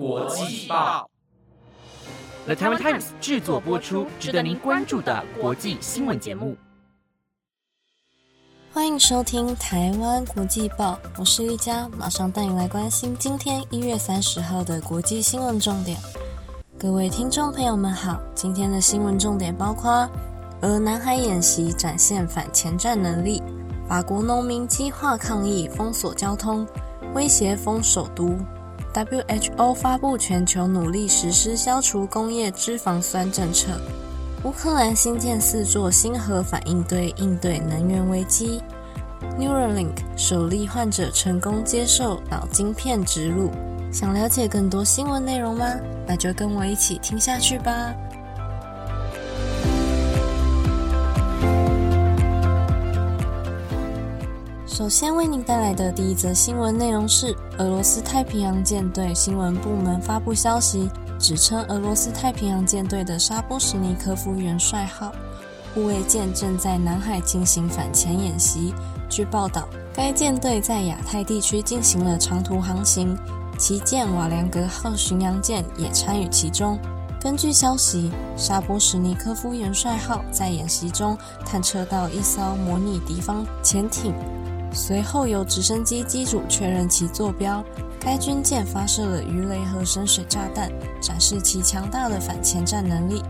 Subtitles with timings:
[0.00, 1.10] 国际报
[2.46, 6.56] ，The Taiwan Times 制作播出，值得您关注的国际新闻节目。
[8.72, 15.98] 欢迎收听台湾国际报，我是丽佳，马上带你来关心今天一月三十号的国际新闻重点。
[16.78, 20.08] 各位听众朋友们好，今天的新闻重点包括：
[20.62, 23.42] 俄南海演习展现反前战能力；
[23.86, 26.66] 法国农民激化抗议，封锁交通，
[27.12, 28.34] 威胁封首都
[28.94, 33.68] ；WHO 发布全球努力实施消除工业脂肪酸政策。
[34.44, 38.62] 乌克兰新建四座新核反应堆，应对能源危机。
[39.38, 43.50] Neuralink 首例患者成功接受脑晶片植入。
[43.92, 45.66] 想了解更多新闻内容吗？
[46.06, 47.94] 那就跟我一起听下去吧。
[54.80, 60.88] 首先为您带来的第一则新闻内容是：俄罗斯太平洋舰队新闻部门发布消息。
[61.18, 65.12] 指称俄罗斯太平洋舰队的沙波什尼科夫元帅号
[65.74, 68.72] 护卫舰正在南海进行反潜演习。
[69.06, 73.14] 据报道，该舰队在亚太地区进行了长途航行，
[73.58, 76.78] 旗舰瓦良格号巡洋舰也参与其中。
[77.20, 84.14] 根据消息，沙波什尼科夫元帅号在演习中探测到一艘模拟敌方潜艇，
[84.72, 87.62] 随后由直升机机主确认其坐标。
[88.02, 90.70] 该军舰发射了鱼雷和深水炸弹，
[91.02, 93.22] 展示其强大的反潜战能力。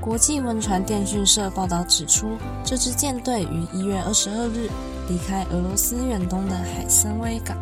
[0.00, 4.70] 国际文传电讯社报道指出，这支舰队于一月二十二日
[5.08, 7.56] 离开俄罗斯远东的海参崴港。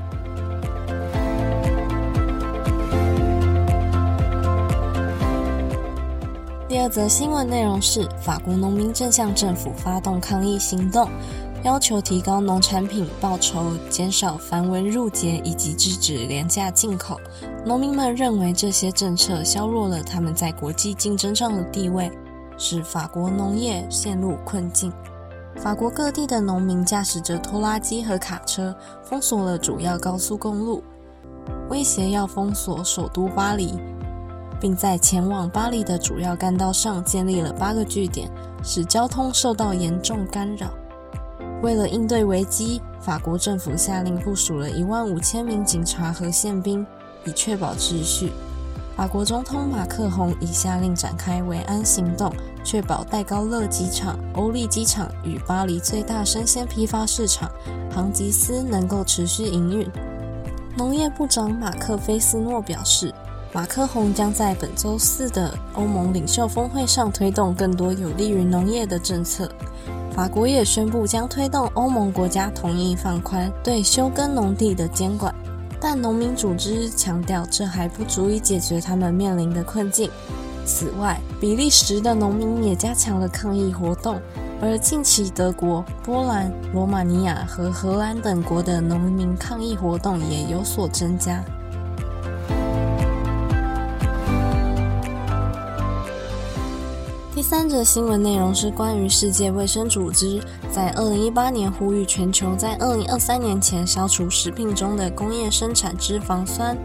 [6.69, 11.09] 第二则新闻内容是：法国农民正向政府发动抗议行动。
[11.65, 17.21] 要求提高农产品报酬、减少繁文缛节以及制止廉价进口。
[17.65, 22.11] 农民们认为这些政策削弱了他们在国际竞争上的地位，
[22.59, 24.93] 使法国农业陷入困境。
[25.57, 28.75] 法国各地的农民驾驶着拖拉机和卡车，
[29.05, 30.83] 封锁了主要高速公路，
[31.71, 33.79] 威胁要封锁首都巴黎，
[34.61, 38.29] 并在前往巴黎的主要干道上建立了八个据点，
[38.65, 40.69] 使交通受到严重干扰。
[41.63, 46.85] 为了应对危机，法国政府下令部署了一万五千名警察和宪兵，
[47.25, 48.33] 以确保秩序。
[48.97, 52.35] 法国总统马克宏已下令展开维安行动，
[52.65, 57.49] 确保戴高乐机场、欧利机场与巴黎最大生鲜批发市场
[57.95, 59.89] 杭吉斯能够持续营运。
[60.77, 63.15] 农业部长马克菲斯诺表示，
[63.53, 69.49] 马克宏将在本周四的欧盟领袖峰会上推动更多有利于农业的政策。
[70.15, 75.35] 法国也宣布将推动欧盟国家同意放宽对休耕农地的监管，
[75.81, 80.11] 但农民组织强调这还不足以解决他们面临的困境。
[80.67, 84.21] 此外，比利时的农民也加强了抗议活动，
[84.61, 91.43] 而近期德国、波兰、罗马尼亚和荷兰等国的农民抗议活动也有所增加。
[97.35, 100.39] 第三则新闻内容是关于世界卫生组织
[100.71, 106.77] 在二零一八年呼吁全球在二零二三年前消除食品中的工业生产脂肪酸，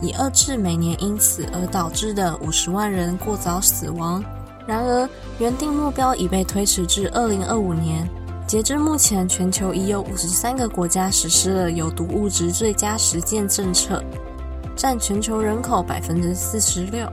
[0.00, 4.24] 以遏制每年因此而导致的五十万人过早死亡。
[4.68, 5.08] 然而，
[5.40, 8.08] 原定目标已被推迟至二零二五年。
[8.46, 14.00] 截至目前，全球已有五十三个国家实施了有毒物质最佳实践政策，
[14.76, 17.04] 占全球人口百分之四十六。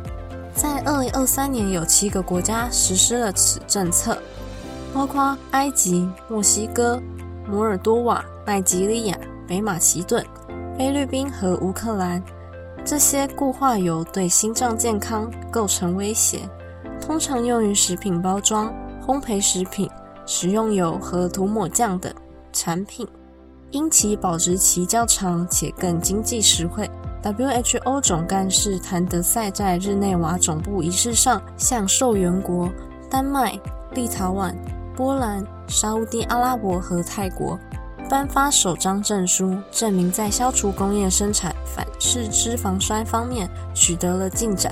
[0.56, 4.18] 在二零二三年，有七个国家实施了此政策，
[4.94, 7.02] 包括埃及、墨西哥、
[7.46, 10.26] 摩尔多瓦、奈及利亚、北马其顿、
[10.78, 12.24] 菲律宾和乌克兰。
[12.86, 16.48] 这些固化油对心脏健康构成威胁，
[17.02, 18.74] 通常用于食品包装、
[19.06, 19.90] 烘焙食品、
[20.26, 22.14] 食用油和涂抹酱等
[22.54, 23.06] 产品，
[23.72, 26.90] 因其保质期较长且更经济实惠。
[27.26, 32.70] WHO 总干事谭德赛在日内瓦总部仪式上，向受援国
[33.10, 33.60] 丹麦、
[33.94, 34.54] 立陶宛、
[34.96, 37.60] 波兰、沙地阿拉伯和泰国
[38.08, 44.72] 颁发首张证书，证明在消除工业生产反式脂肪酸方面取得了进展。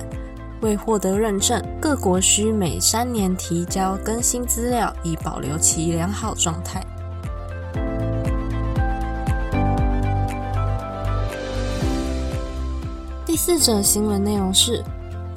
[0.61, 6.81] 为获得认证，各国需每三年提交更新资料，以保留其良好状态。
[13.33, 14.83] 第四则新闻内容是，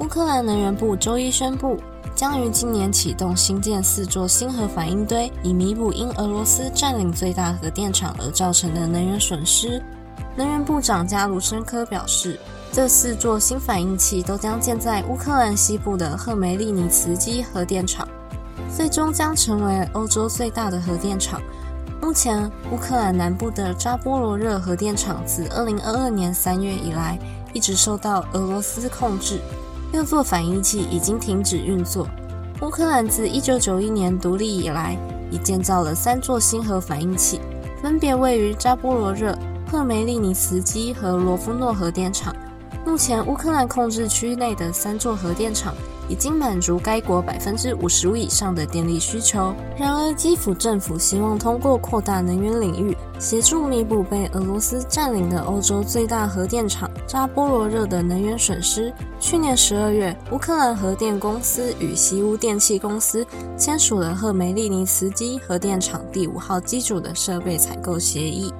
[0.01, 1.79] 乌克兰能源部周一宣布，
[2.13, 9.81] 将于今年启动新建四座新核反应堆，以弥补因俄罗斯占领最大核电厂而造成的能源损失。
[10.35, 12.39] 能源部长加卢申科表示，
[12.71, 18.07] 这四座新反应器都将建在乌克兰西部的赫梅利尼茨基核电厂，
[18.69, 21.41] 最终将成为欧洲最大的核电厂。
[21.99, 27.17] 目前，乌克兰南部的扎波罗热核电厂自2022年3月以来
[27.57, 29.39] 一直受到俄罗斯控制，
[29.91, 32.07] 六座反应器已经停止运作。
[32.61, 34.95] 乌克兰自1991年独立以来，
[35.31, 37.41] 已建造了三座新核反应器，
[37.81, 39.35] 分别位于扎波罗热、
[39.71, 42.31] 赫梅利尼茨基和罗夫诺核电厂。
[42.85, 45.73] 目前，乌克兰控制区内的三座核电厂
[46.07, 49.51] 已经满足该国百分之五十五以上的电力需求。
[49.75, 58.93] 然而，基辅政府希望通过扩大能源领域，协助弥补被俄罗斯占领的欧洲最大核电厂扎波罗热的能源损失。
[59.19, 63.25] 去年十二月，乌克兰核电公司与西屋电气公司
[63.57, 68.53] 签署了赫梅利尼茨基核电厂第五号机组的设备采购协议。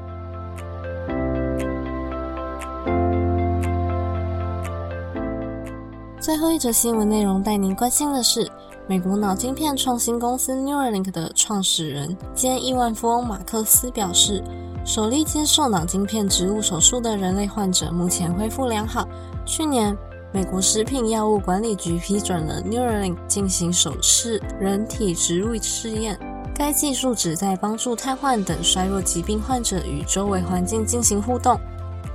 [6.20, 8.52] 最后一则新闻内容带您关心的是，
[8.90, 14.42] 美国脑晶片创新公司 Neuralink 的创始人兼亿万富翁马克思表示，
[14.86, 19.06] 首例接受脑晶片植入手术的人类患者目前恢复良好。
[19.46, 19.94] 去年，
[20.32, 26.18] 美国食品药物管理局批准了 Neuralink 进行首次人体植入试验，
[26.56, 31.60] 该技术旨在帮助瘫痪等衰弱疾病患者与周围环境进行互动。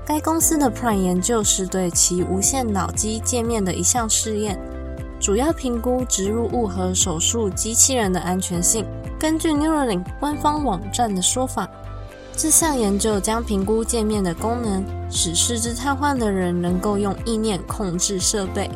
[0.06, 4.58] 该公司的 Prime 研究是对其无线脑机界面的一项试验，
[5.22, 8.84] 主要评估植入物和手术机器人的安全性。
[9.20, 11.70] 根据 Neuralink 官方网站的说法，
[12.36, 18.68] 这项研究将评估界面的功能，使四肢瘫痪的人能够用意念控制设备。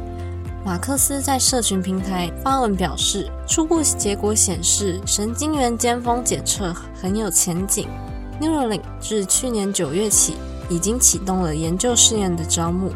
[0.65, 7.89] 马克思在社群平台发文表示，初步结果显示神经元尖峰检测很有前景。
[8.41, 10.37] Neuralink 自去年九月起。
[10.69, 12.91] 已经启动了研究试验的招募。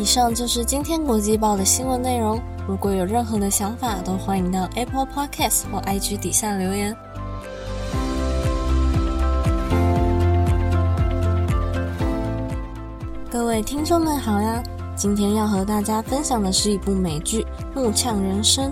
[0.00, 2.40] 以上就是今天国际报的新闻内容。
[2.66, 6.96] 如果有任何的想法，都欢迎到 Apple Podcast 或 IG 底下留言。
[13.30, 14.62] 各位听众们好呀！
[14.96, 17.42] 今天要和大家分享的是一部美剧
[17.74, 18.70] 《怒呛人生》。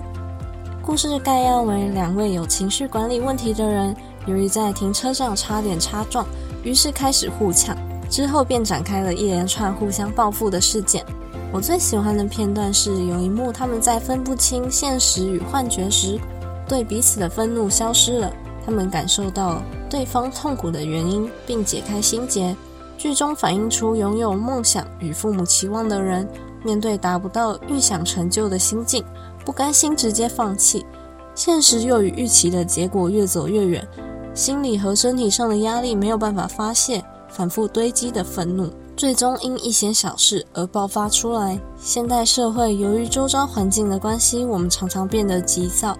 [0.81, 6.25] 故事概要为：两位有情绪管理问题的人，由于在停车场差点擦撞，
[6.63, 7.77] 于是开始互呛，
[8.09, 11.05] 之后便展开了一连串互相报复的事件。
[11.51, 16.19] 我最喜欢的片段是有一幕，他们在分不清现实与幻觉时，
[16.67, 18.31] 对彼此的愤怒消失了，
[18.65, 22.55] 他们感受到对方痛苦的原因，并解开心结。
[22.97, 26.27] 剧中反映出拥有梦想与父母期望的人，
[26.63, 29.03] 面对达不到预想成就的心境。
[29.45, 30.85] 不甘心直接放弃，
[31.33, 33.87] 现实又与预期的结果越走越远，
[34.35, 37.03] 心理和身体上的压力没有办法发泄，
[37.39, 41.57] 反复堆积的愤怒，最终因一些小事而爆发出来。
[41.77, 45.97] 现代社会由于周遭环境的关系，我们常常变得急躁、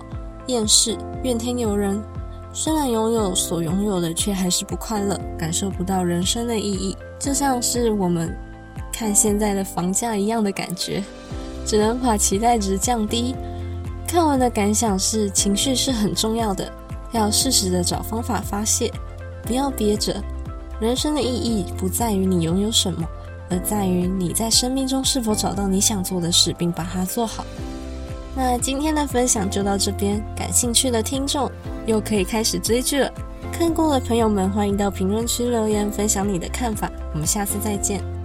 [0.47, 1.97] 厌世、怨天尤人。
[2.51, 8.35] 虽然拥有所拥有的，却还是不快乐，感受不到人生的意义，就像是我们
[8.91, 11.01] 看现在的房价一样的感觉。
[11.65, 13.33] 只能把期待值降低。
[14.05, 16.69] 看完的感想是，情绪是很重要的，
[17.13, 18.91] 要适时的找方法发泄，
[19.43, 20.21] 不要憋着。
[20.79, 23.05] 人生的意义不在于你拥有什么，
[23.49, 27.45] 而在于你在生命中是否找到你想做的事，并把它做好。
[28.35, 31.51] 那今天的分享就到这边，感兴趣的听众
[31.85, 33.11] 又可以开始追剧了。
[33.51, 36.89] 看过的朋友们，欢迎到评论区留言分享你的看法。
[37.13, 38.18] 我们下次再见。